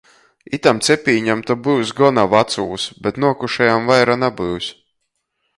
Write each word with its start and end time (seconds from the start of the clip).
Itam 0.57 0.79
cepīņam 0.87 1.43
to 1.49 1.57
byus 1.67 1.93
gona 2.01 2.25
vacūs, 2.33 2.89
bet 3.05 3.23
nuokušajam 3.25 3.89
vaira 3.93 4.17
nabyus. 4.27 4.73